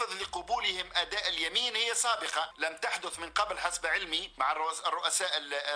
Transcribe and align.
الروافض 0.00 0.22
لقبولهم 0.22 0.86
أداء 0.94 1.28
اليمين 1.28 1.76
هي 1.76 1.94
سابقة. 1.94 2.42
لم 2.58 2.76
تحدث 2.82 3.20
من 3.20 3.26
قبل 3.26 3.58
حسب 3.58 3.86
علمي 3.86 4.30
مع 4.38 4.52
الرؤساء 4.52 5.28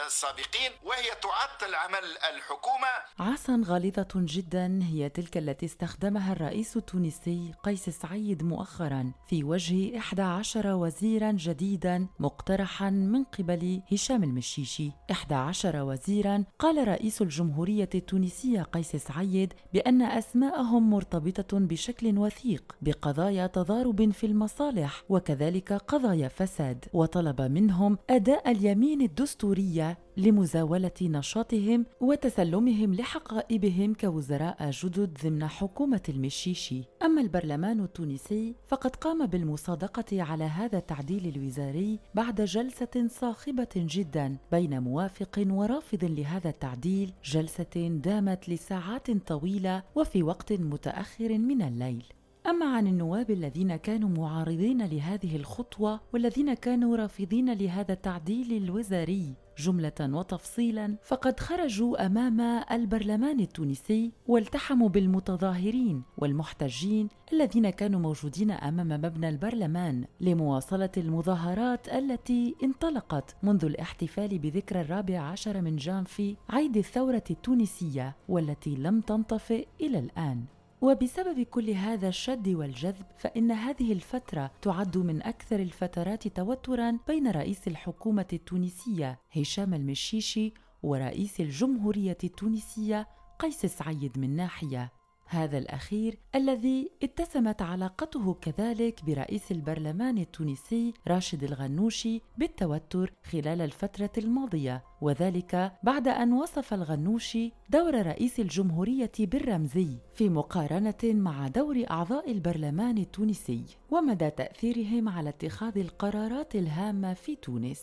السابقين 0.06 0.72
وهي 0.82 1.10
تعطل 1.22 1.74
عمل 1.74 2.04
الحكومة. 2.34 2.92
عاصا 3.18 3.62
غليظة 3.66 4.08
جدا 4.14 4.80
هي 4.82 5.08
تلك 5.08 5.36
التي 5.36 5.66
استخدمها 5.66 6.32
الرئيس 6.32 6.76
التونسي 6.76 7.54
قيس 7.64 7.90
سعيد 7.90 8.42
مؤخرا 8.42 9.12
في 9.28 9.44
وجه 9.44 9.98
11 9.98 10.66
وزيرا 10.66 11.32
جديدا 11.32 12.08
مقترحا 12.18 12.90
من 12.90 13.24
قبل 13.24 13.82
هشام 13.92 14.22
المشيشي. 14.24 14.90
11 15.10 15.82
وزيرا 15.82 16.44
قال 16.58 16.88
رئيس 16.88 17.22
الجمهورية 17.22 17.90
التونسية 17.94 18.62
قيس 18.62 18.96
سعيد 18.96 19.54
بأن 19.72 20.02
أسماءهم 20.02 20.90
مرتبطة 20.90 21.58
بشكل 21.58 22.18
وثيق 22.18 22.76
بقضايا 22.82 23.46
تضارب 23.46 24.11
في 24.12 24.26
المصالح 24.26 25.04
وكذلك 25.08 25.72
قضايا 25.72 26.28
فساد 26.28 26.84
وطلب 26.92 27.40
منهم 27.40 27.98
أداء 28.10 28.50
اليمين 28.50 29.00
الدستورية 29.00 29.98
لمزاولة 30.16 30.90
نشاطهم 31.02 31.86
وتسلمهم 32.00 32.94
لحقائبهم 32.94 33.94
كوزراء 33.94 34.70
جدد 34.70 35.18
ضمن 35.24 35.46
حكومة 35.46 36.02
المشيشي. 36.08 36.84
أما 37.02 37.20
البرلمان 37.20 37.80
التونسي 37.80 38.54
فقد 38.66 38.96
قام 38.96 39.26
بالمصادقة 39.26 40.22
على 40.22 40.44
هذا 40.44 40.78
التعديل 40.78 41.36
الوزاري 41.36 41.98
بعد 42.14 42.40
جلسة 42.40 43.06
صاخبة 43.06 43.68
جدا 43.76 44.36
بين 44.52 44.80
موافق 44.80 45.44
ورافض 45.46 46.04
لهذا 46.04 46.48
التعديل 46.48 47.12
جلسة 47.24 47.88
دامت 48.04 48.48
لساعات 48.48 49.10
طويلة 49.10 49.82
وفي 49.94 50.22
وقت 50.22 50.52
متأخر 50.52 51.38
من 51.38 51.62
الليل. 51.62 52.04
أما 52.46 52.66
عن 52.66 52.86
النواب 52.86 53.30
الذين 53.30 53.76
كانوا 53.76 54.08
معارضين 54.08 54.86
لهذه 54.86 55.36
الخطوة 55.36 56.00
والذين 56.12 56.54
كانوا 56.54 56.96
رافضين 56.96 57.52
لهذا 57.52 57.92
التعديل 57.92 58.64
الوزاري 58.64 59.34
جملة 59.58 59.92
وتفصيلا 60.00 60.96
فقد 61.02 61.40
خرجوا 61.40 62.06
أمام 62.06 62.40
البرلمان 62.70 63.40
التونسي 63.40 64.12
والتحموا 64.26 64.88
بالمتظاهرين 64.88 66.02
والمحتجين 66.18 67.08
الذين 67.32 67.70
كانوا 67.70 68.00
موجودين 68.00 68.50
أمام 68.50 68.88
مبنى 68.88 69.28
البرلمان 69.28 70.04
لمواصلة 70.20 70.90
المظاهرات 70.96 71.88
التي 71.88 72.54
انطلقت 72.64 73.36
منذ 73.42 73.64
الاحتفال 73.64 74.38
بذكرى 74.38 74.80
الرابع 74.80 75.18
عشر 75.20 75.60
من 75.60 75.76
جانفي 75.76 76.36
عيد 76.50 76.76
الثورة 76.76 77.24
التونسية 77.30 78.16
والتي 78.28 78.76
لم 78.76 79.00
تنطفئ 79.00 79.66
إلى 79.80 79.98
الآن. 79.98 80.44
وبسبب 80.82 81.42
كل 81.42 81.70
هذا 81.70 82.08
الشد 82.08 82.48
والجذب 82.48 83.06
فإن 83.16 83.50
هذه 83.50 83.92
الفترة 83.92 84.50
تعد 84.62 84.98
من 84.98 85.22
أكثر 85.22 85.60
الفترات 85.60 86.28
توترا 86.28 86.98
بين 87.06 87.30
رئيس 87.30 87.68
الحكومة 87.68 88.26
التونسية 88.32 89.18
هشام 89.36 89.74
المشيشي 89.74 90.52
ورئيس 90.82 91.40
الجمهورية 91.40 92.18
التونسية 92.24 93.08
قيس 93.38 93.66
سعيد 93.66 94.18
من 94.18 94.36
ناحية. 94.36 95.01
هذا 95.34 95.58
الأخير 95.58 96.18
الذي 96.34 96.90
اتسمت 97.02 97.62
علاقته 97.62 98.34
كذلك 98.34 99.04
برئيس 99.04 99.52
البرلمان 99.52 100.18
التونسي 100.18 100.94
راشد 101.08 101.44
الغنوشي 101.44 102.20
بالتوتر 102.38 103.12
خلال 103.24 103.60
الفترة 103.60 104.10
الماضية 104.18 104.84
وذلك 105.00 105.72
بعد 105.82 106.08
أن 106.08 106.32
وصف 106.32 106.74
الغنوشي 106.74 107.52
دور 107.70 108.06
رئيس 108.06 108.40
الجمهورية 108.40 109.12
بالرمزي 109.18 109.98
في 110.14 110.28
مقارنة 110.28 111.02
مع 111.04 111.48
دور 111.48 111.84
أعضاء 111.90 112.30
البرلمان 112.30 112.98
التونسي 112.98 113.64
ومدى 113.90 114.30
تأثيرهم 114.30 115.08
على 115.08 115.28
اتخاذ 115.28 115.78
القرارات 115.78 116.54
الهامة 116.54 117.14
في 117.14 117.36
تونس. 117.36 117.82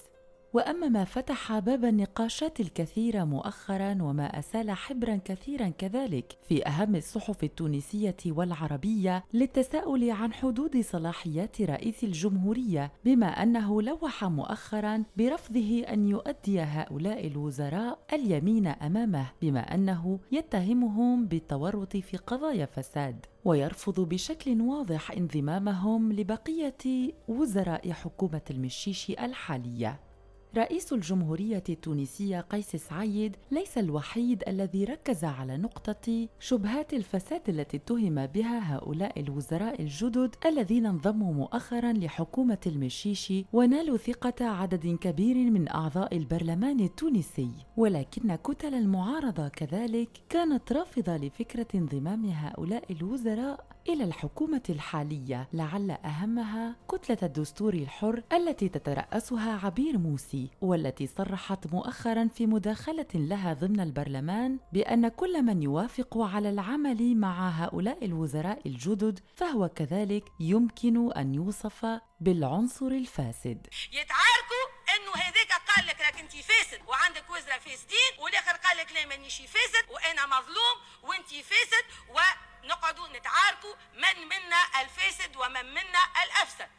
وأما 0.53 0.89
ما 0.89 1.03
فتح 1.03 1.59
باب 1.59 1.85
النقاشات 1.85 2.59
الكثيرة 2.59 3.23
مؤخرا 3.23 3.97
وما 4.01 4.39
أسال 4.39 4.71
حبرا 4.71 5.19
كثيرا 5.25 5.69
كذلك 5.69 6.37
في 6.47 6.67
أهم 6.67 6.95
الصحف 6.95 7.43
التونسية 7.43 8.15
والعربية 8.25 9.23
للتساؤل 9.33 10.11
عن 10.11 10.33
حدود 10.33 10.81
صلاحيات 10.81 11.61
رئيس 11.61 12.03
الجمهورية 12.03 12.91
بما 13.05 13.27
أنه 13.27 13.81
لوح 13.81 14.23
مؤخرا 14.23 15.03
برفضه 15.17 15.79
أن 15.79 16.07
يؤدي 16.07 16.61
هؤلاء 16.61 17.27
الوزراء 17.27 17.99
اليمين 18.13 18.67
أمامه 18.67 19.25
بما 19.41 19.75
أنه 19.75 20.19
يتهمهم 20.31 21.25
بالتورط 21.25 21.97
في 21.97 22.17
قضايا 22.17 22.65
فساد. 22.65 23.25
ويرفض 23.45 23.99
بشكل 23.99 24.61
واضح 24.61 25.11
انضمامهم 25.11 26.13
لبقية 26.13 27.13
وزراء 27.27 27.91
حكومة 27.91 28.41
المشيش 28.49 29.09
الحالية. 29.09 30.08
رئيس 30.57 30.93
الجمهورية 30.93 31.63
التونسية 31.69 32.41
قيس 32.41 32.75
سعيد 32.75 33.35
ليس 33.51 33.77
الوحيد 33.77 34.43
الذي 34.47 34.83
ركز 34.83 35.23
على 35.23 35.57
نقطة 35.57 36.27
شبهات 36.39 36.93
الفساد 36.93 37.49
التي 37.49 37.77
اتهم 37.77 38.25
بها 38.25 38.75
هؤلاء 38.75 39.19
الوزراء 39.19 39.81
الجدد 39.81 40.35
الذين 40.45 40.85
انضموا 40.85 41.33
مؤخرا 41.33 41.93
لحكومة 41.93 42.57
المشيشي 42.67 43.45
ونالوا 43.53 43.97
ثقة 43.97 44.45
عدد 44.45 44.97
كبير 45.01 45.35
من 45.35 45.69
أعضاء 45.69 46.17
البرلمان 46.17 46.79
التونسي، 46.79 47.51
ولكن 47.77 48.35
كتل 48.35 48.73
المعارضة 48.73 49.47
كذلك 49.47 50.09
كانت 50.29 50.71
رافضة 50.73 51.17
لفكرة 51.17 51.67
انضمام 51.75 52.25
هؤلاء 52.25 52.83
الوزراء 52.91 53.65
إلى 53.89 54.03
الحكومة 54.03 54.61
الحالية 54.69 55.49
لعل 55.53 55.91
أهمها 55.91 56.75
كتلة 56.91 57.17
الدستور 57.23 57.73
الحر 57.73 58.23
التي 58.33 58.69
تترأسها 58.69 59.59
عبير 59.65 59.97
موسي 59.97 60.49
والتي 60.61 61.07
صرحت 61.07 61.67
مؤخرا 61.73 62.27
في 62.35 62.45
مداخلة 62.45 63.07
لها 63.13 63.53
ضمن 63.53 63.79
البرلمان 63.79 64.59
بأن 64.73 65.07
كل 65.07 65.41
من 65.41 65.63
يوافق 65.63 66.17
على 66.17 66.49
العمل 66.49 67.17
مع 67.17 67.49
هؤلاء 67.49 68.05
الوزراء 68.05 68.59
الجدد 68.65 69.19
فهو 69.35 69.69
كذلك 69.69 70.23
يمكن 70.39 71.11
أن 71.11 71.35
يوصف 71.35 71.85
بالعنصر 72.19 72.87
الفاسد. 72.87 73.67
يتعاركوا 73.91 74.65
إنه 74.95 75.11
هذاك 75.15 75.51
قال 75.75 75.87
لك 75.87 76.01
راك 76.01 76.19
انت 76.19 76.31
فاسد 76.31 76.79
وعندك 76.87 77.29
وزراء 77.29 77.59
فاسدين 77.59 78.11
والآخر 78.23 78.51
قال 78.51 78.77
لك 78.77 78.91
لا 78.91 79.05
مانيش 79.05 79.37
فاسد 79.37 79.85
وأنا 79.93 80.25
مظلوم 80.25 80.75
وانت 81.03 81.27
فاسد 81.29 81.85
و 82.09 82.19
نقعدوا 82.63 83.07
نتعاركوا 83.07 83.75
من 83.93 84.27
منا 84.27 84.81
الفاسد 84.81 85.35
ومن 85.35 85.73
منا 85.73 86.23
الأفسد. 86.23 86.69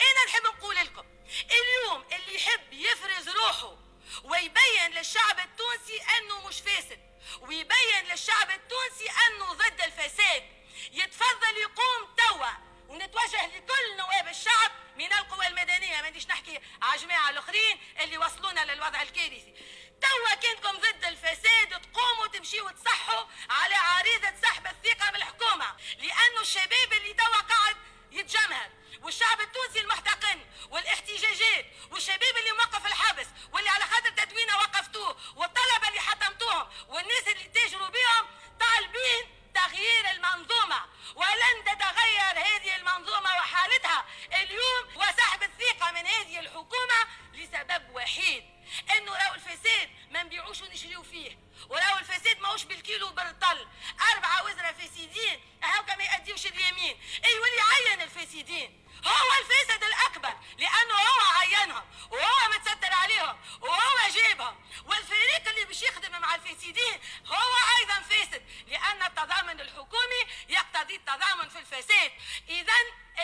أنا 0.00 0.24
نحب 0.26 0.42
نقول 0.42 0.76
لكم 0.76 1.04
اليوم 1.50 2.04
اللي 2.12 2.34
يحب 2.34 2.72
يفرز 2.72 3.28
روحه 3.28 3.76
ويبين 4.24 4.90
للشعب 4.90 5.38
التونسي 5.38 6.02
أنه 6.18 6.48
مش 6.48 6.60
فاسد 6.60 7.00
ويبين 7.40 8.04
للشعب 8.10 8.50
التونسي 8.50 9.10
أنه 9.26 9.52
ضد 9.52 9.80
الفساد 9.80 10.44
يتفضل 10.92 11.56
يقوم 11.56 12.14
توا 12.16 12.50
ونتوجه 12.88 13.46
لكل 13.46 13.96
نواب 13.96 14.28
الشعب 14.28 14.70
من 14.96 15.12
القوى 15.12 15.46
المدنية. 15.46 16.02
ما 16.02 16.10
نحكي 16.10 16.60
على 16.82 17.00
جماعة 17.00 17.30
الآخرين 17.30 17.80
اللي 18.00 18.18
وصلونا 18.18 18.60
للوضع 18.64 19.02
الكارثي. 19.02 19.54
توا 20.00 20.34
كنتكم 20.34 20.76
ضد 20.76 21.04
الفساد 21.04 21.68
تقوموا 21.82 22.26
تمشيوا 22.26 22.70
تصحوا 22.70 23.26
على 23.50 23.74
عريضة 23.74 24.40
سحب 24.42 24.66
الثقة 24.66 25.10
من 25.10 25.16
الحكومة 25.16 25.76
لأنه 25.98 26.40
الشباب 26.40 26.92
اللي 26.92 27.14
توا 27.14 27.40
قاعد 27.40 27.76
يتجمهر 28.10 28.70
والشعب 29.02 29.40
التونسي 29.40 29.80
المحتقن 29.80 30.40
والاحتجاجات 30.70 31.66
والشباب 31.90 32.36
اللي 32.38 32.52
موقف 32.52 32.86
الحبس 32.86 33.26
واللي 33.52 33.70
على 33.70 33.84
خاطر 33.84 34.10
تدوينه 34.10 34.56
وقفتوه 34.56 35.16
والطلبة 35.36 35.88
اللي 35.88 36.00
حطمتوهم 36.00 36.68
والناس 36.88 37.28
اللي 37.28 37.44
تاجروا 37.44 37.88
بهم 37.88 38.26
طالبين 38.60 39.40
تغيير 39.54 40.10
المنظومة. 40.10 40.80
ولن 41.14 41.64
تتغير 41.64 42.38
هذه 42.46 42.76
المنظومة 42.76 43.36
وحالتها 43.36 44.04
اليوم 44.32 44.96
وسحب 44.96 45.42
الثقة 45.42 45.90
من 45.90 46.06
هذه 46.06 46.40
الحكومة 46.40 47.06
لسبب 47.34 47.90
وحيد. 47.90 48.44
انه 48.96 49.12
راهو 49.12 49.34
الفساد 49.34 49.90
ما 50.10 50.22
نبيعوش 50.22 50.60
ونشريو 50.60 51.02
فيه 51.02 51.38
وراهو 51.68 51.98
الفساد 51.98 52.40
ماهوش 52.40 52.64
بالكيلو 52.64 53.08
بالطل 53.08 53.68
أربعة 54.12 54.44
وزراء 54.44 54.72
فاسدين 54.72 55.40
هاكا 55.62 55.96
ما 55.96 56.04
يأديوش 56.04 56.46
اليمين. 56.46 57.00
أي 57.24 57.38
واللي 57.38 57.60
عين 57.60 58.00
الفاسدين. 58.00 58.86
هو 59.06 59.32
الفاسد 59.40 59.84
الأكبر 59.84 60.34
لأنه 60.58 60.94
هو 60.94 61.38
عينهم 61.38 61.84
وهو 62.10 62.48
متستر 62.48 62.92
عليهم 62.92 63.40
وهو 63.60 64.10
جيبهم. 64.10 64.64
والفريق 64.86 65.48
اللي 65.48 65.64
باش 65.64 65.82
يخدم 65.82 66.20
مع 66.20 66.34
الفاسدين 66.34 67.00
هو 67.26 67.56
أيضا 67.78 68.00
فاسد 68.00 68.42
لأن 68.66 69.02
التضامن 69.02 69.60
الحكومي 69.60 70.22
يقتضي 70.48 70.96
التضامن 70.96 71.48
في 71.48 71.58
الفساد. 71.58 72.12
إذا 72.48 72.74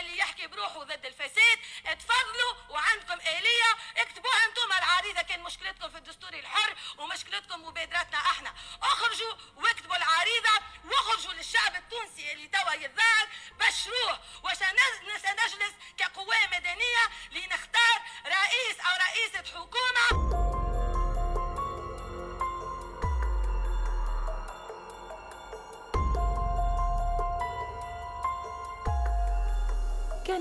اللي 0.01 0.19
يحكي 0.19 0.47
بروحه 0.47 0.83
ضد 0.85 1.07
الفساد 1.07 1.59
اتفضلوا 1.87 2.55
وعندكم 2.69 3.21
آلية. 3.21 3.71
اكتبوها 3.97 4.45
أنتم 4.45 4.73
العريضة 4.79 5.23
كان 5.23 5.43
مشكلتكم 5.43 5.91
في 5.91 5.99
الدستور 5.99 6.35
الحر 6.35 6.75
ومشكلتكم 6.99 7.65
مبادراتنا 7.65 8.19
إحنا. 8.19 8.55
اخرجوا 8.83 9.33
واكتبوا 9.57 9.97
العريضة 9.97 10.51
واخرجوا 10.85 11.33
للشعب 11.33 11.77
التونسي 11.77 12.33
اللي 12.33 12.49
توا 12.49 12.73
يتظاهر 12.73 13.29
بشروه 13.61 14.21
وسنجلس 14.43 15.75
كقوة 15.99 16.47
مدنية 16.53 17.05
لنختار 17.31 18.01
رئيس 18.27 18.81
أو 18.81 18.97
رئيسة 18.97 19.53
حكومة. 19.59 20.26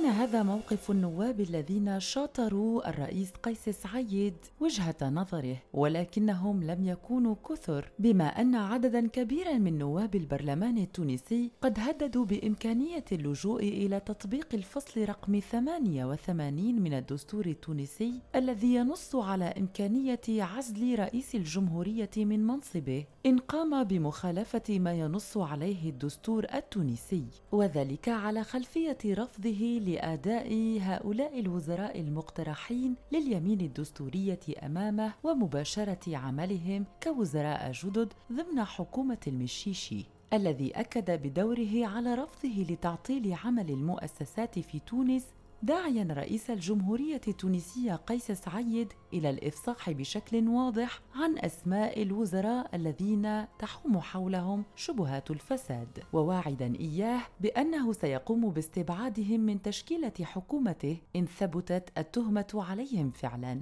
كان 0.06 0.14
هذا 0.14 0.44
موقف 0.44 0.92
النواب 0.92 1.42
الذين 1.42 2.00
شاطروا 2.00 2.90
الرئيس 2.90 3.32
قيس 3.44 3.70
سعيد 3.70 4.34
وجهة 4.60 4.96
نظره 5.02 5.58
ولكنهم 5.74 6.64
لم 6.64 6.88
يكونوا 6.88 7.36
كثر 7.50 7.92
بما 8.00 8.42
أن 8.42 8.56
عددا 8.56 9.08
كبيرا 9.08 9.54
من 9.54 9.78
نواب 9.78 10.16
البرلمان 10.16 10.78
التونسي 10.78 11.52
قد 11.62 11.80
هددوا 11.80 12.26
بإمكانية 12.26 13.06
اللجوء 13.12 13.64
إلى 13.64 14.00
تطبيق 14.00 14.48
الفصل 14.54 15.06
رقم 15.06 15.40
88 15.40 16.82
من 16.82 16.94
الدستور 16.94 17.46
التونسي 17.46 18.14
الذي 18.36 18.76
ينص 18.76 19.16
على 19.16 19.46
إمكانية 19.46 20.22
عزل 20.30 21.00
رئيس 21.00 21.36
الجمهورية 21.36 22.12
من 22.18 22.48
منصبه. 22.48 23.06
إن 23.26 23.38
قام 23.38 23.84
بمخالفة 23.84 24.80
ما 24.80 24.94
ينص 24.94 25.38
عليه 25.38 25.90
الدستور 25.90 26.46
التونسي 26.54 27.26
وذلك 27.52 28.10
على 28.10 28.44
خلفية 28.44 28.98
رفضه 29.06 29.82
لأداء 29.88 30.78
هؤلاء 30.82 31.40
الوزراء 31.40 32.00
المقترحين 32.00 32.96
لليمين 33.12 33.62
الدستورية 33.62 34.40
أمامه 34.64 35.14
ومباشرة 35.24 36.18
عملهم 36.18 36.86
كوزراء 37.04 37.72
جدد 37.72 38.14
ضمن 38.32 38.64
حكومة 38.64 39.18
المشيشي 39.28 40.06
الذي 40.34 40.72
أكد 40.72 41.12
بدوره 41.28 41.86
على 41.88 42.16
رفضه 42.16 42.66
لتعطيل 42.70 43.34
عمل 43.44 43.70
المؤسسات 43.70 44.60
في 44.60 44.80
تونس 44.80 45.26
داعيا 45.66 46.08
رئيس 46.12 46.50
الجمهورية 46.50 47.22
التونسية 47.28 47.96
قيس 47.96 48.32
سعيد 48.32 48.94
إلى 49.14 49.30
الإفصاح 49.30 49.90
بشكل 49.92 50.48
واضح 50.48 51.02
عن 51.16 51.38
أسماء 51.38 52.02
الوزراء 52.02 52.76
الذين 52.76 53.46
تحوم 53.60 54.00
حولهم 54.00 54.64
شبهات 54.76 55.32
الفساد. 55.32 56.04
وواعدا 56.14 56.76
إياه 56.80 57.22
بأنه 57.40 57.94
سيقوم 57.94 58.50
باستبعادهم 58.50 59.40
من 59.40 59.62
تشكيلة 59.62 60.14
حكومته 60.22 60.98
إن 61.16 61.26
ثبتت 61.26 61.90
التهمة 61.98 62.48
عليهم 62.54 63.10
فعلا. 63.10 63.62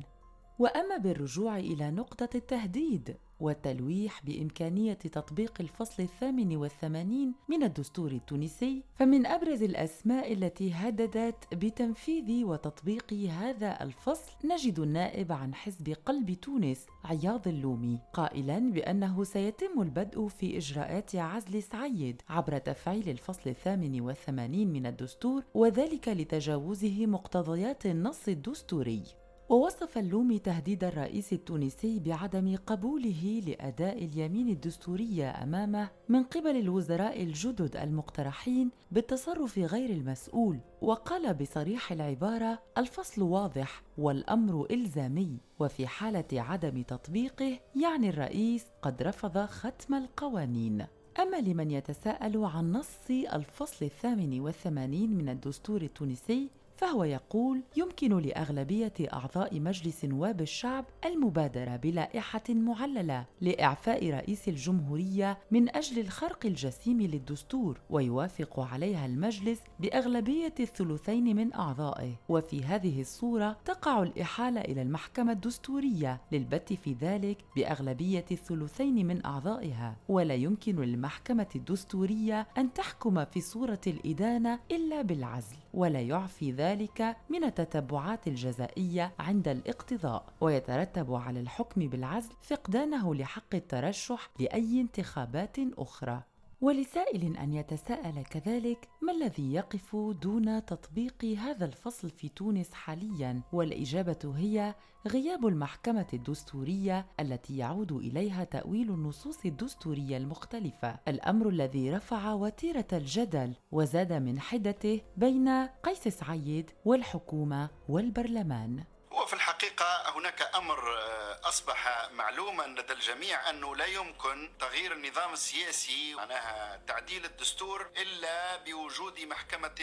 وأما 0.60 0.98
بالرجوع 0.98 1.58
إلى 1.58 1.92
نقطة 1.92 2.30
التهديد 2.36 3.18
والتلويح 3.44 4.26
بإمكانية 4.26 4.94
تطبيق 4.94 5.54
الفصل 5.60 6.04
الثامن 6.04 6.58
والثمانين 6.58 7.34
من 7.50 7.64
الدستور 7.64 8.12
التونسي 8.12 8.84
فمن 8.96 9.26
أبرز 9.26 9.64
الأسماء 9.64 10.34
التي 10.34 10.74
هددت 10.74 11.54
بتنفيذ 11.54 12.44
وتطبيق 12.46 13.14
هذا 13.14 13.84
الفصل 13.84 14.32
نجد 14.46 14.80
النائب 14.80 15.32
عن 15.32 15.56
حزب 15.56 15.96
قلب 16.06 16.34
تونس 16.34 16.86
عياض 17.04 17.48
اللومي 17.48 18.00
قائلا 18.14 18.60
بأنه 18.60 19.24
سيتم 19.24 19.82
البدء 19.82 20.28
في 20.28 20.58
إجراءات 20.58 21.16
عزل 21.16 21.64
سعيد 21.64 22.22
عبر 22.30 22.58
تفعيل 22.58 23.10
الفصل 23.10 23.50
الثامن 23.50 24.02
والثمانين 24.02 24.74
من 24.74 24.86
الدستور 24.86 25.44
وذلك 25.54 26.08
لتجاوزه 26.08 27.06
مقتضيات 27.06 27.86
النص 27.86 28.28
الدستوري. 28.28 29.23
ووصف 29.50 29.98
اللومي 29.98 30.40
تهديد 30.40 30.84
الرئيس 30.84 31.34
التونسي 31.34 32.00
بعدم 32.00 32.56
قبوله 32.68 33.42
لأداء 33.48 34.06
اليمين 34.06 34.50
الدستوريه 34.50 35.44
أمامه 35.44 35.90
من 36.10 36.24
قبل 36.24 36.58
الوزراء 36.58 37.24
الجدد 37.24 37.76
المقترحين 37.76 38.72
بالتصرف 38.92 39.60
غير 39.60 39.90
المسؤول 39.90 40.60
وقال 40.82 41.34
بصريح 41.34 41.92
العبارة 41.92 42.60
الفصل 42.78 43.22
واضح 43.22 43.84
والأمر 43.98 44.68
إلزامي 44.72 45.38
وفي 45.60 45.88
حالة 45.88 46.26
عدم 46.34 46.82
تطبيقه 46.82 47.60
يعني 47.76 48.10
الرئيس 48.10 48.66
قد 48.82 49.04
رفض 49.04 49.38
ختم 49.38 49.94
القوانين. 49.94 50.86
أما 51.20 51.38
لمن 51.38 51.72
يتساءل 51.72 52.46
عن 52.46 52.72
نص 52.72 53.10
الفصل 53.34 53.86
الثامن 53.86 54.40
والثمانين 54.40 55.18
من 55.18 55.30
الدستور 55.30 55.82
التونسي 55.82 56.50
فهو 56.78 57.04
يقول 57.04 57.62
يمكن 57.78 58.18
لأغلبية 58.20 58.94
أعضاء 59.14 59.60
مجلس 59.60 60.06
نواب 60.06 60.42
الشعب 60.42 60.86
المبادرة 61.06 61.76
بلائحة 61.76 62.44
معللة 62.50 63.26
لإعفاء 63.42 64.10
رئيس 64.10 64.48
الجمهورية 64.48 65.38
من 65.52 65.76
أجل 65.76 66.00
الخرق 66.00 66.46
الجسيم 66.46 67.02
للدستور 67.02 67.80
ويوافق 67.90 68.60
عليها 68.60 69.06
المجلس 69.06 69.60
بأغلبية 69.80 70.54
الثلثين 70.60 71.36
من 71.36 71.54
أعضائه. 71.54 72.16
وفي 72.30 72.64
هذه 72.64 73.02
الصورة 73.02 73.58
تقع 73.66 74.04
الإحالة 74.04 74.62
إلى 74.62 74.82
المحكمة 74.82 75.32
الدستورية 75.32 76.22
للبت 76.32 76.74
في 76.74 76.94
ذلك 76.94 77.38
بأغلبية 77.56 78.26
الثلثين 78.32 79.08
من 79.08 79.26
أعضائها. 79.26 79.96
ولا 80.10 80.34
يمكن 80.36 80.76
للمحكمة 80.76 81.48
الدستورية 81.56 82.48
أن 82.58 82.74
تحكم 82.74 83.26
في 83.26 83.42
صورة 83.42 83.82
الإدانة 83.88 84.60
إلا 84.72 85.02
بالعزل. 85.02 85.63
ولا 85.74 86.02
يعفي 86.02 86.52
ذلك 86.52 87.16
من 87.30 87.44
التتبعات 87.44 88.28
الجزائية 88.28 89.14
عند 89.20 89.48
الاقتضاء. 89.48 90.26
ويترتب 90.42 91.14
على 91.14 91.40
الحكم 91.40 91.88
بالعزل 91.88 92.34
فقدانه 92.42 93.16
لحق 93.16 93.56
الترشح 93.56 94.30
لأي 94.40 94.82
انتخابات 94.82 95.58
أخرى. 95.78 96.22
ولسائل 96.64 97.38
أن 97.38 97.54
يتساءل 97.54 98.24
كذلك 98.24 98.90
ما 99.02 99.12
الذي 99.12 99.54
يقف 99.54 99.96
دون 99.96 100.66
تطبيق 100.66 101.26
هذا 101.26 101.66
الفصل 101.66 102.10
في 102.10 102.30
تونس 102.30 102.74
حاليا؟ 102.74 103.42
والإجابة 103.54 104.34
هي 104.38 104.76
غياب 105.08 105.48
المحكمة 105.48 106.08
الدستورية 106.14 107.06
التي 107.20 107.58
يعود 107.58 107.92
إليها 107.92 108.44
تأويل 108.44 108.90
النصوص 108.90 109.46
الدستورية 109.46 110.18
المختلفة. 110.18 111.00
الأمر 111.08 111.50
الذي 111.50 111.92
رفع 111.92 112.34
وتيرة 112.34 112.88
الجدل 112.94 113.54
وزاد 113.72 114.14
من 114.14 114.40
حدته 114.40 115.02
بين 115.18 115.50
قيس 115.84 116.08
سعيد 116.08 116.72
والحكومة 116.86 117.70
والبرلمان. 117.90 118.84
وفي 119.24 119.34
الحقيقة 119.34 120.10
هناك 120.18 120.56
أمر 120.56 120.98
آه، 120.98 121.40
أصبح 121.44 122.10
معلوما 122.12 122.64
لدى 122.64 122.94
الجميع 122.94 123.50
أنه 123.50 123.76
لا 123.76 123.86
يمكن 123.86 124.54
تغيير 124.60 124.94
النظام 124.94 125.34
السياسي 125.34 126.16
معناها 126.16 126.82
تعديل 126.88 127.26
الدستور 127.26 127.92
إلا 127.98 128.56
بوجود 128.56 129.20
محكمة 129.20 129.76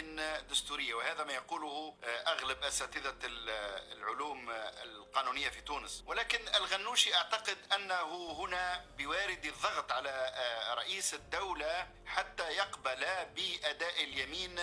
دستورية 0.51 0.95
وهذا 0.95 1.25
ما 1.25 1.33
يقوله 1.33 1.97
آه، 2.05 2.33
أغلب 2.33 2.63
أساتذة 2.63 3.15
العلوم 3.93 4.51
القانونية 4.83 5.49
في 5.49 5.61
تونس. 5.61 6.03
ولكن 6.07 6.49
الغنوشي 6.49 7.15
أعتقد 7.15 7.59
أنه 7.75 8.33
هنا 8.33 8.85
بوارد 8.99 9.45
الضغط 9.45 9.93
على 9.93 10.11
آه، 10.11 10.75
رئيس 10.75 11.15
الدولة 11.15 11.89
حتى 12.07 12.51
يقبل 12.51 13.07
بأداء 13.37 14.05
اليمين 14.05 14.59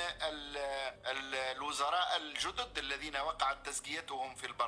الوزراء 1.05 2.17
الجدد 2.17 2.77
الذين 2.77 3.17
وقعت 3.17 3.65
تزكيتهم 3.65 4.35
في 4.35 4.47
البرلمان 4.47 4.66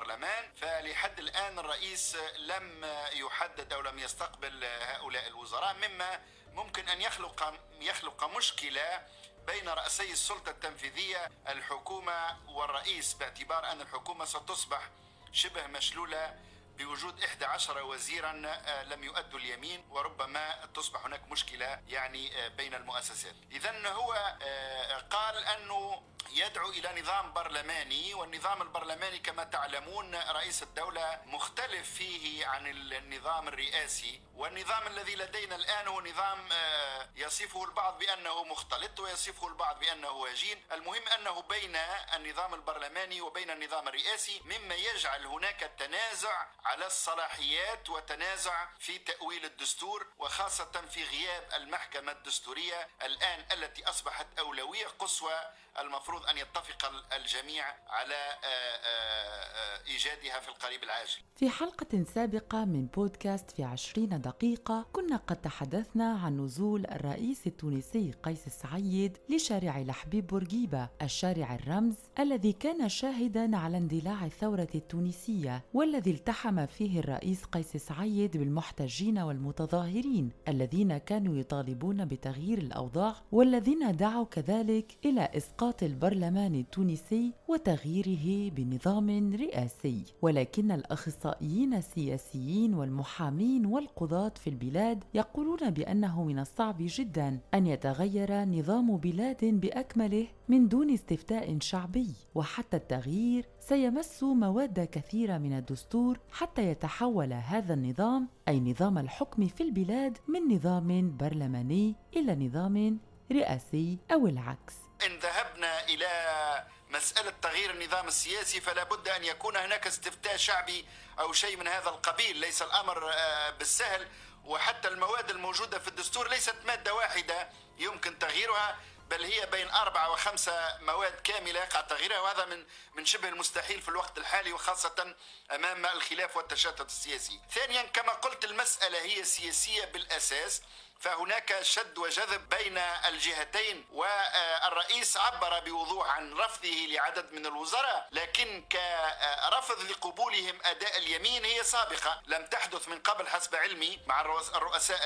فلحد 0.62 1.20
الآن 1.20 1.60
الرئيس 1.60 2.18
لم 2.38 2.86
يحدد 3.13 3.74
أو 3.74 3.82
لم 3.82 4.00
يستقبل 4.00 4.65
هؤلاء 4.65 5.27
الوزراء 5.27 5.74
مما 5.74 6.20
ممكن 6.53 6.89
أن 6.89 7.01
يخلق 7.01 7.53
يخلق 7.82 8.24
مشكلة 8.38 9.08
بين 9.48 9.70
رأسي 9.70 10.12
السلطة 10.12 10.50
التنفيذية 10.50 11.32
الحكومة 11.48 12.38
والرئيس 12.50 13.13
باعتبار 13.13 13.72
أن 13.72 13.82
الحكومة 13.82 14.25
ستصبح 14.25 14.89
شبه 15.32 15.68
مشلولة 15.68 16.36
بوجود 16.79 17.24
11 17.24 17.83
وزيرا 17.83 18.41
آه، 18.45 18.83
لم 18.83 19.03
يؤدوا 19.03 19.39
اليمين 19.39 19.83
وربما 19.89 20.65
تصبح 20.74 21.05
هناك 21.05 21.31
مشكلة 21.31 21.79
يعني 21.88 22.45
آه، 22.45 22.48
بين 22.48 22.74
المؤسسات. 22.74 23.36
إذا 23.51 23.88
هو 23.88 24.38
آه، 24.41 24.98
قال 25.00 25.45
أنه 25.45 26.01
يدعو 26.31 26.69
إلى 26.69 27.01
نظام 27.01 27.33
برلماني 27.33 28.13
والنظام 28.13 28.62
البرلماني 28.62 29.19
كما 29.19 29.43
تعلمون 29.43 30.15
رئيس 30.15 30.63
الدولة 30.63 31.21
مختلف 31.25 31.93
فيه 31.93 32.45
عن 32.45 32.67
النظام 32.67 33.48
الرئاسي 33.48 34.21
والنظام 34.39 34.88
الذي 34.88 35.15
لدينا 35.15 35.55
الآن 35.55 35.88
هو 35.88 36.01
نظام 36.01 36.51
آه، 36.51 37.10
يصفه 37.15 37.63
البعض 37.63 38.00
بأنه 38.00 38.43
مختلط 38.43 39.00
ويصفه 39.00 39.48
البعض 39.48 39.79
بأنه 39.79 40.10
وجين. 40.12 40.63
المهم 40.72 41.08
أنه 41.08 41.41
بين 41.41 41.75
النظام 42.15 42.53
البرلماني 42.53 43.22
وبين 43.22 43.50
النظام 43.50 43.88
الرئاسي 43.88 44.41
مما 44.46 44.75
يجعل 44.75 45.25
هناك 45.25 45.72
تنازع 45.79 46.46
على 46.65 46.86
الصلاحيات 46.88 47.89
وتنازع 47.89 48.67
في 48.79 49.00
تأويل 49.00 49.46
الدستور 49.46 50.08
وخاصة 50.17 50.72
في 50.91 51.03
غياب 51.03 51.50
المحكمة 51.53 52.12
الدستورية 52.12 52.88
الآن 53.01 53.46
التي 53.51 53.89
أصبحت 53.89 54.27
أولوية 54.39 54.88
قصوى 55.00 55.39
المفروض 55.81 56.25
أن 56.25 56.38
يتفق 56.38 56.91
الجميع 57.17 57.63
على 57.88 58.13
آه، 58.13 58.45
آه، 58.45 59.45
آه، 59.59 59.88
إيجادها 59.88 60.39
في 60.39 60.50
القريب 60.50 60.83
العاجل. 60.83 61.19
في 61.36 61.50
حلقة 61.50 62.03
سابقة 62.15 62.65
من 62.65 62.86
بودكاست 62.86 63.51
في 63.51 63.63
عشرين 63.63 64.21
دقيقة 64.21 64.86
كنا 64.93 65.17
قد 65.17 65.41
تحدثنا 65.41 66.19
عن 66.24 66.39
نزول 66.39 66.86
الرئيس 66.86 67.48
التونسي 67.48 68.12
قيس 68.24 68.48
السعيد 68.48 69.17
لشارع 69.29 69.79
لحبيب 69.79 70.27
بورقيبة 70.27 70.89
الشارع 71.01 71.55
الرمز 71.55 71.95
الذي 72.19 72.53
كان 72.53 72.89
شاهدا 72.89 73.57
على 73.57 73.77
اندلاع 73.77 74.25
الثورة 74.25 74.67
التونسية 74.75 75.63
والذي 75.74 76.12
التحم 76.12 76.65
فيه 76.65 77.00
الرئيس 77.00 77.43
قيس 77.43 77.77
سعيد 77.77 78.38
بالمحتجين 78.38 79.19
والمتظاهرين 79.19 80.31
الذين 80.48 80.98
كانوا 80.98 81.38
يطالبون 81.38 82.05
بتغيير 82.05 82.57
الأوضاع 82.57 83.15
والذين 83.31 83.95
دعوا 83.95 84.25
كذلك 84.25 84.98
إلى 85.05 85.29
إسقاط 85.38 85.69
إسقاط 85.70 85.84
البرلمان 85.84 86.56
التونسي 86.56 87.34
وتغييره 87.48 88.52
بنظام 88.56 89.34
رئاسي. 89.34 90.04
ولكن 90.22 90.72
الأخصائيين 90.72 91.74
السياسيين 91.74 92.74
والمحامين 92.74 93.66
والقضاة 93.66 94.32
في 94.36 94.50
البلاد 94.50 95.04
يقولون 95.14 95.70
بأنه 95.70 96.24
من 96.24 96.40
الصعب 96.40 96.76
جدا 96.80 97.40
أن 97.54 97.68
يتغير 97.68 98.46
نظام 98.46 98.98
بلاد 98.98 99.46
بأكمله 99.46 100.28
من 100.48 100.68
دون 100.68 100.90
استفتاء 100.90 101.58
شعبي. 101.60 102.14
وحتى 102.36 102.78
التغيير 102.78 103.46
سيمس 103.60 104.24
مواد 104.24 104.80
كثيرة 104.80 105.38
من 105.38 105.54
الدستور 105.54 106.20
حتى 106.32 106.66
يتحول 106.66 107.34
هذا 107.34 107.74
النظام 107.74 108.28
أي 108.48 108.60
نظام 108.60 108.98
الحكم 108.98 109.48
في 109.48 109.64
البلاد 109.64 110.18
من 110.28 110.56
نظام 110.56 111.18
برلماني 111.18 111.96
إلى 112.16 112.48
نظام 112.48 112.98
رئاسي 113.32 113.98
أو 114.14 114.28
العكس. 114.28 114.88
إن 115.06 115.20
ذهبنا 115.20 115.84
إلى 115.84 116.65
مسألة 116.89 117.34
تغيير 117.41 117.72
النظام 117.72 118.08
السياسي 118.08 118.62
فلا 118.62 118.84
بد 118.84 119.08
أن 119.08 119.24
يكون 119.24 119.58
هناك 119.58 119.88
استفتاء 119.88 120.38
شعبي 120.38 120.86
أو 121.20 121.34
شيء 121.34 121.58
من 121.58 121.68
هذا 121.68 121.89
القبيل. 121.89 122.38
ليس 122.38 122.62
الأمر 122.62 123.12
آه، 123.13 123.50
بالسهل 123.50 124.08
وحتى 124.46 124.88
المواد 124.88 125.29
الموجودة 125.29 125.79
في 125.79 125.88
الدستور 125.88 126.29
ليست 126.29 126.56
مادة 126.65 126.94
واحدة 126.94 127.50
يمكن 127.77 128.20
تغييرها 128.20 128.77
بل 129.10 129.24
هي 129.24 129.46
بين 129.46 129.70
أربعة 129.70 130.12
وخمسة 130.12 130.77
مواد 130.82 131.13
كاملة 131.22 131.60
يقع 131.60 131.82
تغييرها 131.82 132.20
وهذا 132.20 132.46
من 132.46 132.65
من 132.96 133.06
شبه 133.06 133.29
المستحيل 133.29 133.82
في 133.82 133.89
الوقت 133.89 134.18
الحالي 134.18 134.53
وخاصة 134.53 135.15
أمام 135.51 135.86
الخلاف 135.86 136.38
والتشتت 136.38 136.86
السياسي. 136.88 137.39
ثانيا 137.51 137.82
كما 137.82 138.13
قلت 138.13 138.46
المسألة 138.46 139.01
هي 139.01 139.24
سياسية 139.24 139.86
بالأساس. 139.86 140.62
فهناك 141.00 141.62
شد 141.62 141.98
وجذب 141.98 142.50
بين 142.50 142.77
الجهتين 142.77 143.86
والرئيس 143.91 145.18
عبر 145.18 145.60
بوضوح 145.60 146.10
عن 146.10 146.34
رفضه 146.34 146.88
لعدد 146.89 147.34
من 147.34 147.46
الوزراء 147.46 148.08
لكن 148.12 148.65
كرفض 148.72 149.91
لقبولهم 149.91 150.60
أداء 150.65 150.98
اليمين 150.98 151.46
هي 151.46 151.63
سابقة. 151.63 152.22
لم 152.27 152.46
تحدث 152.46 152.88
من 152.88 153.00
قبل 153.00 153.27
حسب 153.27 153.56
علمي 153.56 154.00
مع 154.08 154.22
الرؤساء 154.56 155.00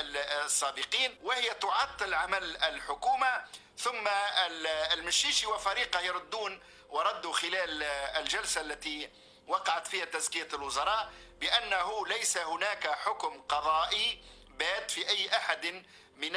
السابقين 0.45 1.19
وهي 1.23 1.53
تعطل 1.53 2.13
عمل 2.13 2.57
الحكومة 2.57 3.45
ثم 3.77 4.07
المشيشي 4.93 5.47
وفريقه 5.47 5.99
يردون 5.99 6.63
وردوا 6.89 7.33
خلال 7.33 7.83
الجلسة 7.83 8.61
التي 8.61 9.09
وقعت 9.47 9.87
فيها 9.87 10.05
تزكية 10.05 10.47
الوزراء 10.53 11.11
بأنه 11.39 12.07
ليس 12.07 12.37
هناك 12.37 12.87
حكم 12.87 13.41
قضائي 13.41 14.23
بات 14.63 14.91
في 14.91 15.09
أي 15.09 15.37
أحد 15.37 15.83
من 16.17 16.35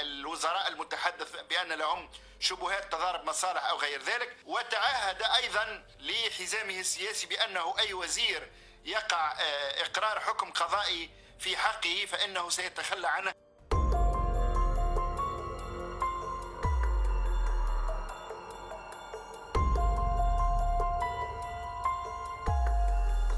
الوزراء 0.00 0.68
المتحدث 0.68 1.36
بأن 1.40 1.72
لهم 1.72 2.10
شبهات 2.40 2.92
تضارب 2.92 3.24
مصالح 3.24 3.64
أو 3.64 3.76
غير 3.78 4.02
ذلك 4.02 4.36
وتعهد 4.46 5.22
أيضا 5.22 5.84
لحزامه 5.98 6.80
السياسي 6.80 7.26
بأنه 7.26 7.74
أي 7.78 7.92
وزير 7.92 8.50
يقع 8.84 9.32
آه، 9.32 9.82
إقرار 9.82 10.20
حكم 10.20 10.50
قضائي 10.50 11.10
في 11.38 11.56
حقه 11.56 12.06
فإنه 12.06 12.50
سيتخلى 12.50 13.08
عنه. 13.08 13.34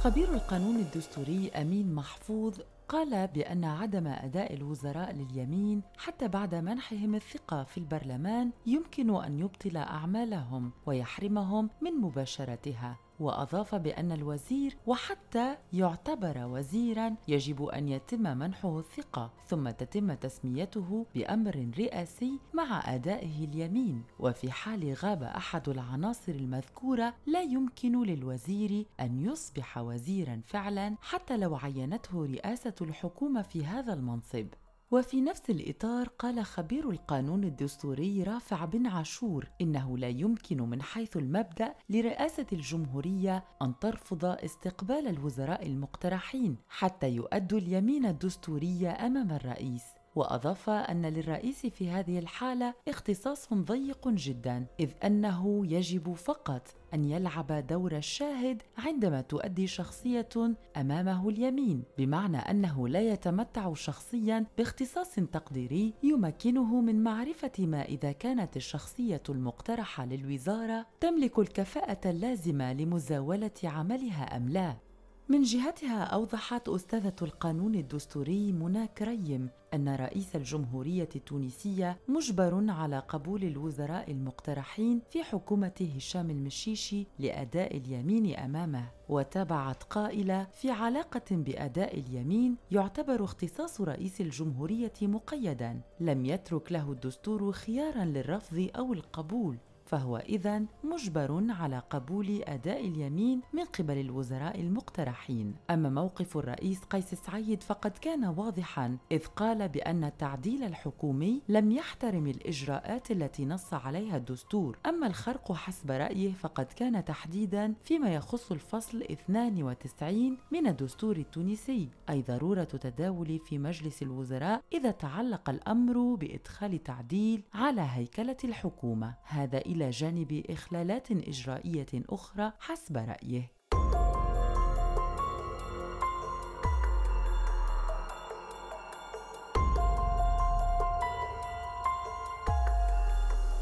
خبير 0.06 0.34
القانون 0.34 0.76
الدستوري 0.76 1.50
أمين 1.50 1.94
محفوظ 1.94 2.58
قال 2.88 3.26
بأن 3.26 3.64
عدم 3.64 4.06
أداء 4.06 4.54
الوزراء 4.54 5.12
لليمين 5.12 5.82
حتى 5.98 6.28
بعد 6.28 6.54
منحهم 6.54 7.14
الثقة 7.14 7.64
في 7.64 7.78
البرلمان 7.78 8.50
يمكن 8.66 9.24
أن 9.24 9.38
يبطل 9.38 9.76
أعمالهم 9.76 10.70
ويحرمهم 10.86 11.70
من 11.80 11.92
مباشرتها. 11.92 12.96
وأضاف 13.20 13.74
بأن 13.74 14.12
الوزير 14.12 14.76
وحتى 14.86 15.56
يعتبر 15.72 16.46
وزيرا 16.46 17.14
يجب 17.28 17.64
أن 17.64 17.88
يتم 17.88 18.38
منحه 18.38 18.78
الثقة 18.78 19.30
ثم 19.46 19.70
تتم 19.70 20.12
تسميته 20.14 21.06
بأمر 21.14 21.70
رئاسي 21.78 22.40
مع 22.54 22.94
أدائه 22.94 23.44
اليمين. 23.44 24.02
وفي 24.18 24.50
حال 24.50 24.94
غاب 24.94 25.22
أحد 25.22 25.68
العناصر 25.68 26.32
المذكورة 26.32 27.14
لا 27.26 27.42
يمكن 27.42 28.02
للوزير 28.02 28.86
أن 29.00 29.20
يصبح 29.20 29.78
وزيرا 29.78 30.40
فعلا 30.46 30.96
حتى 31.02 31.36
لو 31.36 31.56
عينته 31.56 32.26
رئاسة 32.26 32.74
الحكومة 32.80 33.42
في 33.42 33.66
هذا 33.66 33.92
المنصب. 33.92 34.46
وفي 34.90 35.20
نفس 35.20 35.50
الإطار 35.50 36.08
قال 36.08 36.44
خبير 36.44 36.90
القانون 36.90 37.44
الدستوري 37.44 38.22
رافع 38.22 38.64
بن 38.64 38.86
عاشور 38.86 39.48
إنه 39.60 39.98
لا 39.98 40.08
يمكن 40.08 40.62
من 40.62 40.82
حيث 40.82 41.16
المبدأ 41.16 41.74
لرئاسة 41.90 42.46
الجمهورية 42.52 43.44
أن 43.62 43.78
ترفض 43.78 44.24
استقبال 44.24 45.08
الوزراء 45.08 45.66
المقترحين 45.66 46.56
حتى 46.68 47.08
يؤدوا 47.08 47.58
اليمين 47.58 48.06
الدستورية 48.06 49.06
أمام 49.06 49.30
الرئيس. 49.30 49.95
وأضاف 50.16 50.70
أن 50.70 51.06
للرئيس 51.06 51.66
في 51.66 51.90
هذه 51.90 52.18
الحالة 52.18 52.74
اختصاص 52.88 53.54
ضيق 53.54 54.08
جدا 54.08 54.66
إذ 54.80 54.90
أنه 55.04 55.66
يجب 55.66 56.14
فقط 56.14 56.68
أن 56.94 57.04
يلعب 57.04 57.66
دور 57.66 57.96
الشاهد 57.96 58.62
عندما 58.78 59.20
تؤدي 59.20 59.66
شخصية 59.66 60.28
أمامه 60.76 61.28
اليمين 61.28 61.82
بمعنى 61.98 62.36
أنه 62.36 62.88
لا 62.88 63.00
يتمتع 63.00 63.74
شخصيا 63.74 64.46
باختصاص 64.58 65.14
تقديري 65.14 65.94
يمكنه 66.02 66.80
من 66.80 67.02
معرفة 67.02 67.52
ما 67.58 67.82
إذا 67.82 68.12
كانت 68.12 68.56
الشخصية 68.56 69.22
المقترحة 69.28 70.06
للوزارة 70.06 70.86
تملك 71.00 71.38
الكفاءة 71.38 72.10
اللازمة 72.10 72.72
لمزاولة 72.72 73.50
عملها 73.64 74.36
أم 74.36 74.48
لا. 74.48 74.85
من 75.28 75.42
جهتها 75.42 76.04
أوضحت 76.04 76.68
أستاذة 76.68 77.14
القانون 77.22 77.74
الدستوري 77.74 78.52
منى 78.52 78.86
كريم 78.86 79.48
أن 79.74 79.88
رئيس 79.88 80.36
الجمهورية 80.36 81.08
التونسية 81.16 81.98
مجبر 82.08 82.70
على 82.70 82.98
قبول 82.98 83.44
الوزراء 83.44 84.10
المقترحين 84.10 85.02
في 85.10 85.22
حكومة 85.22 85.90
هشام 85.96 86.30
المشيشي 86.30 87.06
لأداء 87.18 87.76
اليمين 87.76 88.36
أمامه. 88.36 88.84
وتابعت 89.08 89.82
قائلة 89.82 90.46
في 90.52 90.70
علاقة 90.70 91.22
بأداء 91.30 91.98
اليمين 92.00 92.56
يعتبر 92.70 93.24
اختصاص 93.24 93.80
رئيس 93.80 94.20
الجمهورية 94.20 94.92
مقيدا. 95.02 95.80
لم 96.00 96.24
يترك 96.24 96.72
له 96.72 96.92
الدستور 96.92 97.52
خيارا 97.52 98.04
للرفض 98.04 98.68
أو 98.76 98.92
القبول. 98.92 99.56
فهو 99.86 100.16
إذا 100.16 100.62
مجبر 100.84 101.46
على 101.50 101.82
قبول 101.90 102.42
أداء 102.42 102.88
اليمين 102.88 103.40
من 103.52 103.64
قبل 103.64 103.98
الوزراء 103.98 104.60
المقترحين. 104.60 105.54
أما 105.70 105.90
موقف 105.90 106.36
الرئيس 106.36 106.84
قيس 106.84 107.14
سعيد 107.14 107.62
فقد 107.62 107.90
كان 107.90 108.24
واضحا 108.24 108.96
إذ 109.12 109.26
قال 109.26 109.68
بأن 109.68 110.04
التعديل 110.04 110.62
الحكومي 110.64 111.42
لم 111.48 111.72
يحترم 111.72 112.26
الإجراءات 112.26 113.10
التي 113.10 113.44
نص 113.44 113.74
عليها 113.74 114.16
الدستور. 114.16 114.78
أما 114.86 115.06
الخرق 115.06 115.52
حسب 115.52 115.90
رأيه 115.90 116.32
فقد 116.32 116.64
كان 116.64 117.04
تحديدا 117.04 117.74
فيما 117.84 118.14
يخص 118.14 118.52
الفصل 118.52 119.02
92 119.02 120.38
من 120.50 120.66
الدستور 120.66 121.16
التونسي. 121.16 121.88
أي 122.10 122.22
ضرورة 122.22 122.64
تداول 122.64 123.38
في 123.38 123.58
مجلس 123.58 124.02
الوزراء 124.02 124.62
إذا 124.72 124.90
تعلق 124.90 125.50
الأمر 125.50 126.14
بإدخال 126.14 126.82
تعديل 126.82 127.42
على 127.54 127.80
هيكلة 127.80 128.36
الحكومة. 128.44 129.14
هذا 129.22 129.58
إلى 129.58 129.75
جانب 129.84 130.44
إخلالات 130.50 131.10
إجرائية 131.10 131.86
أخرى 131.94 132.52
حسب 132.58 132.96
رأيه. 132.96 133.56